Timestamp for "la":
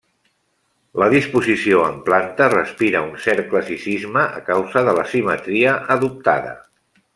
1.01-1.09, 5.01-5.07